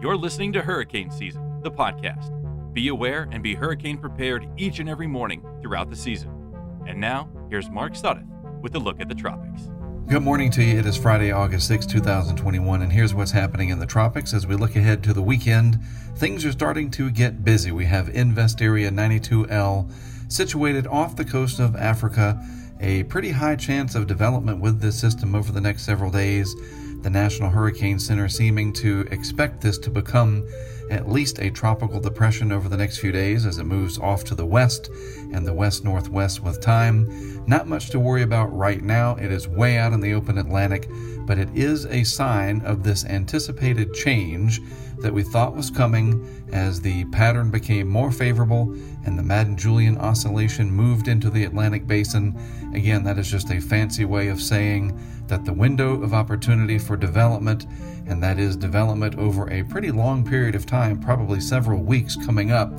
You're 0.00 0.16
listening 0.16 0.52
to 0.52 0.62
Hurricane 0.62 1.10
Season, 1.10 1.60
the 1.62 1.72
podcast. 1.72 2.32
Be 2.72 2.86
aware 2.86 3.28
and 3.32 3.42
be 3.42 3.56
hurricane 3.56 3.98
prepared 3.98 4.48
each 4.56 4.78
and 4.78 4.88
every 4.88 5.08
morning 5.08 5.44
throughout 5.60 5.90
the 5.90 5.96
season. 5.96 6.30
And 6.86 7.00
now, 7.00 7.28
here's 7.50 7.68
Mark 7.68 7.94
Sudduth 7.94 8.28
with 8.60 8.76
a 8.76 8.78
look 8.78 9.00
at 9.00 9.08
the 9.08 9.14
tropics. 9.16 9.70
Good 10.06 10.22
morning 10.22 10.52
to 10.52 10.62
you. 10.62 10.78
It 10.78 10.86
is 10.86 10.96
Friday, 10.96 11.32
August 11.32 11.66
6, 11.66 11.84
2021, 11.86 12.82
and 12.82 12.92
here's 12.92 13.12
what's 13.12 13.32
happening 13.32 13.70
in 13.70 13.80
the 13.80 13.86
tropics 13.86 14.32
as 14.32 14.46
we 14.46 14.54
look 14.54 14.76
ahead 14.76 15.02
to 15.02 15.12
the 15.12 15.20
weekend. 15.20 15.80
Things 16.14 16.44
are 16.44 16.52
starting 16.52 16.92
to 16.92 17.10
get 17.10 17.42
busy. 17.42 17.72
We 17.72 17.86
have 17.86 18.08
Invest 18.08 18.62
Area 18.62 18.92
92L 18.92 19.90
situated 20.28 20.86
off 20.86 21.16
the 21.16 21.24
coast 21.24 21.58
of 21.58 21.74
Africa. 21.74 22.40
A 22.80 23.02
pretty 23.02 23.32
high 23.32 23.56
chance 23.56 23.96
of 23.96 24.06
development 24.06 24.60
with 24.60 24.80
this 24.80 24.96
system 24.96 25.34
over 25.34 25.50
the 25.50 25.60
next 25.60 25.82
several 25.82 26.12
days. 26.12 26.54
The 27.02 27.10
National 27.10 27.48
Hurricane 27.48 27.98
Center 27.98 28.28
seeming 28.28 28.72
to 28.74 29.06
expect 29.10 29.60
this 29.60 29.78
to 29.78 29.90
become 29.90 30.46
at 30.90 31.08
least 31.08 31.38
a 31.38 31.50
tropical 31.50 32.00
depression 32.00 32.50
over 32.50 32.68
the 32.68 32.76
next 32.76 32.98
few 32.98 33.12
days 33.12 33.46
as 33.46 33.58
it 33.58 33.64
moves 33.64 33.98
off 33.98 34.24
to 34.24 34.34
the 34.34 34.46
west 34.46 34.90
and 35.32 35.46
the 35.46 35.54
west 35.54 35.84
northwest 35.84 36.42
with 36.42 36.60
time. 36.60 37.44
Not 37.46 37.68
much 37.68 37.90
to 37.90 38.00
worry 38.00 38.22
about 38.22 38.56
right 38.56 38.82
now. 38.82 39.14
It 39.16 39.30
is 39.30 39.46
way 39.46 39.78
out 39.78 39.92
in 39.92 40.00
the 40.00 40.14
open 40.14 40.38
Atlantic, 40.38 40.88
but 41.20 41.38
it 41.38 41.48
is 41.54 41.86
a 41.86 42.04
sign 42.04 42.62
of 42.62 42.82
this 42.82 43.04
anticipated 43.04 43.94
change 43.94 44.60
that 45.00 45.12
we 45.12 45.22
thought 45.22 45.54
was 45.54 45.70
coming 45.70 46.46
as 46.52 46.80
the 46.80 47.04
pattern 47.06 47.50
became 47.50 47.88
more 47.88 48.10
favorable 48.10 48.72
and 49.04 49.18
the 49.18 49.22
Madden 49.22 49.56
Julian 49.56 49.96
oscillation 49.98 50.70
moved 50.70 51.08
into 51.08 51.30
the 51.30 51.44
Atlantic 51.44 51.86
basin. 51.86 52.38
Again, 52.74 53.04
that 53.04 53.18
is 53.18 53.30
just 53.30 53.50
a 53.50 53.60
fancy 53.60 54.04
way 54.04 54.28
of 54.28 54.40
saying 54.40 54.98
that 55.28 55.44
the 55.44 55.52
window 55.52 56.02
of 56.02 56.14
opportunity 56.14 56.78
for 56.78 56.96
development, 56.96 57.66
and 58.06 58.22
that 58.22 58.38
is 58.38 58.56
development 58.56 59.16
over 59.16 59.50
a 59.50 59.62
pretty 59.64 59.90
long 59.90 60.24
period 60.24 60.54
of 60.54 60.66
time, 60.66 61.00
probably 61.00 61.40
several 61.40 61.82
weeks 61.82 62.16
coming 62.16 62.50
up, 62.50 62.72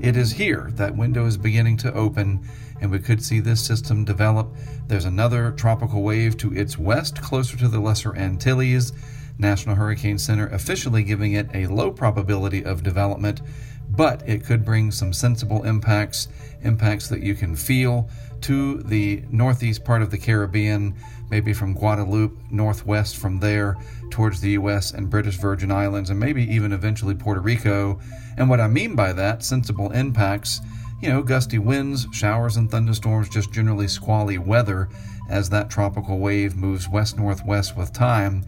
it 0.00 0.16
is 0.16 0.32
here. 0.32 0.70
That 0.74 0.96
window 0.96 1.26
is 1.26 1.36
beginning 1.36 1.78
to 1.78 1.92
open, 1.94 2.40
and 2.80 2.90
we 2.90 2.98
could 2.98 3.22
see 3.22 3.40
this 3.40 3.64
system 3.64 4.04
develop. 4.04 4.54
There's 4.86 5.06
another 5.06 5.50
tropical 5.52 6.02
wave 6.02 6.36
to 6.38 6.54
its 6.54 6.78
west, 6.78 7.20
closer 7.22 7.56
to 7.56 7.68
the 7.68 7.80
Lesser 7.80 8.14
Antilles. 8.14 8.92
National 9.38 9.74
Hurricane 9.74 10.18
Center 10.18 10.48
officially 10.48 11.02
giving 11.02 11.32
it 11.32 11.48
a 11.54 11.66
low 11.66 11.90
probability 11.90 12.64
of 12.64 12.82
development, 12.82 13.42
but 13.90 14.26
it 14.28 14.44
could 14.44 14.64
bring 14.64 14.90
some 14.90 15.12
sensible 15.12 15.64
impacts, 15.64 16.28
impacts 16.62 17.08
that 17.08 17.22
you 17.22 17.34
can 17.34 17.54
feel 17.54 18.08
to 18.42 18.82
the 18.82 19.22
northeast 19.30 19.84
part 19.84 20.02
of 20.02 20.10
the 20.10 20.18
Caribbean, 20.18 20.94
maybe 21.30 21.52
from 21.52 21.74
Guadeloupe, 21.74 22.36
northwest 22.50 23.16
from 23.16 23.38
there 23.38 23.76
towards 24.10 24.40
the 24.40 24.50
U.S. 24.50 24.92
and 24.92 25.10
British 25.10 25.36
Virgin 25.36 25.70
Islands, 25.70 26.10
and 26.10 26.20
maybe 26.20 26.42
even 26.52 26.72
eventually 26.72 27.14
Puerto 27.14 27.40
Rico. 27.40 27.98
And 28.36 28.48
what 28.48 28.60
I 28.60 28.68
mean 28.68 28.94
by 28.94 29.12
that, 29.12 29.42
sensible 29.42 29.90
impacts, 29.92 30.60
you 31.00 31.08
know, 31.08 31.22
gusty 31.22 31.58
winds, 31.58 32.06
showers 32.12 32.56
and 32.56 32.70
thunderstorms, 32.70 33.28
just 33.28 33.52
generally 33.52 33.88
squally 33.88 34.38
weather 34.38 34.88
as 35.28 35.50
that 35.50 35.70
tropical 35.70 36.18
wave 36.18 36.56
moves 36.56 36.88
west 36.88 37.18
northwest 37.18 37.76
with 37.76 37.92
time. 37.92 38.44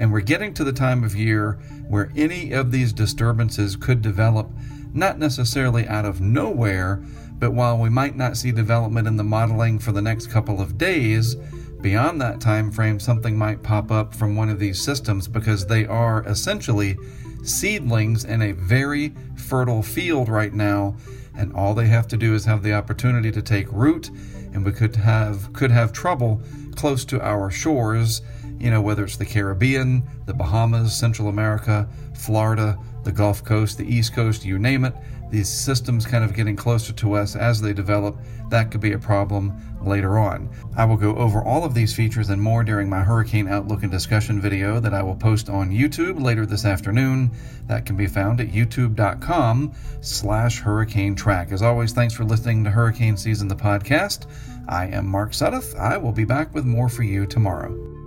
And 0.00 0.10
we're 0.10 0.20
getting 0.20 0.52
to 0.54 0.64
the 0.64 0.72
time 0.72 1.04
of 1.04 1.14
year 1.14 1.52
where 1.88 2.10
any 2.16 2.50
of 2.50 2.72
these 2.72 2.92
disturbances 2.92 3.76
could 3.76 4.02
develop, 4.02 4.50
not 4.92 5.18
necessarily 5.18 5.86
out 5.86 6.04
of 6.04 6.20
nowhere, 6.20 7.04
but 7.38 7.52
while 7.52 7.78
we 7.78 7.88
might 7.88 8.16
not 8.16 8.36
see 8.36 8.50
development 8.50 9.06
in 9.06 9.16
the 9.16 9.24
modeling 9.24 9.78
for 9.78 9.92
the 9.92 10.02
next 10.02 10.26
couple 10.28 10.60
of 10.60 10.76
days, 10.76 11.36
beyond 11.80 12.20
that 12.20 12.40
time 12.40 12.70
frame 12.70 13.00
something 13.00 13.36
might 13.36 13.62
pop 13.62 13.90
up 13.90 14.14
from 14.14 14.36
one 14.36 14.48
of 14.50 14.58
these 14.58 14.80
systems 14.80 15.26
because 15.26 15.66
they 15.66 15.86
are 15.86 16.22
essentially 16.24 16.96
seedlings 17.42 18.24
in 18.24 18.42
a 18.42 18.52
very 18.52 19.14
fertile 19.36 19.82
field 19.82 20.28
right 20.28 20.52
now 20.52 20.94
and 21.36 21.54
all 21.54 21.72
they 21.72 21.86
have 21.86 22.06
to 22.06 22.18
do 22.18 22.34
is 22.34 22.44
have 22.44 22.62
the 22.62 22.74
opportunity 22.74 23.32
to 23.32 23.40
take 23.40 23.70
root 23.72 24.10
and 24.52 24.64
we 24.64 24.72
could 24.72 24.94
have 24.96 25.50
could 25.54 25.70
have 25.70 25.92
trouble 25.92 26.42
close 26.76 27.04
to 27.04 27.20
our 27.22 27.50
shores 27.50 28.20
you 28.60 28.70
know 28.70 28.80
whether 28.80 29.04
it's 29.04 29.16
the 29.16 29.24
Caribbean, 29.24 30.02
the 30.26 30.34
Bahamas, 30.34 30.96
Central 30.96 31.28
America, 31.28 31.88
Florida, 32.14 32.78
the 33.04 33.12
Gulf 33.12 33.42
Coast, 33.42 33.78
the 33.78 33.86
East 33.86 34.14
Coast, 34.14 34.44
you 34.44 34.58
name 34.58 34.84
it, 34.84 34.94
these 35.30 35.48
systems 35.48 36.04
kind 36.04 36.24
of 36.24 36.34
getting 36.34 36.56
closer 36.56 36.92
to 36.92 37.14
us 37.14 37.36
as 37.36 37.60
they 37.60 37.72
develop, 37.72 38.18
that 38.50 38.70
could 38.70 38.80
be 38.80 38.92
a 38.92 38.98
problem 38.98 39.56
later 39.80 40.18
on. 40.18 40.50
I 40.76 40.84
will 40.84 40.96
go 40.96 41.14
over 41.16 41.42
all 41.42 41.64
of 41.64 41.72
these 41.72 41.94
features 41.94 42.28
and 42.30 42.42
more 42.42 42.64
during 42.64 42.90
my 42.90 43.00
Hurricane 43.00 43.48
Outlook 43.48 43.82
and 43.82 43.90
discussion 43.90 44.40
video 44.40 44.80
that 44.80 44.92
I 44.92 45.02
will 45.02 45.14
post 45.14 45.48
on 45.48 45.70
YouTube 45.70 46.20
later 46.20 46.44
this 46.44 46.64
afternoon. 46.64 47.30
That 47.66 47.86
can 47.86 47.96
be 47.96 48.06
found 48.06 48.40
at 48.40 48.48
youtube.com 48.48 49.72
slash 50.00 50.60
hurricane 50.60 51.14
track. 51.14 51.52
As 51.52 51.62
always, 51.62 51.92
thanks 51.92 52.12
for 52.12 52.24
listening 52.24 52.64
to 52.64 52.70
Hurricane 52.70 53.16
Season, 53.16 53.48
the 53.48 53.56
podcast. 53.56 54.26
I 54.68 54.86
am 54.86 55.06
Mark 55.06 55.30
Sudduth. 55.30 55.78
I 55.78 55.96
will 55.96 56.12
be 56.12 56.24
back 56.24 56.52
with 56.54 56.64
more 56.64 56.88
for 56.88 57.04
you 57.04 57.24
tomorrow. 57.24 57.99